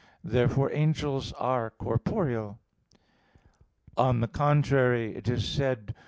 [0.23, 2.57] Therefore angels are corporeal.
[3.95, 5.93] On the contrary, It is said (Ps.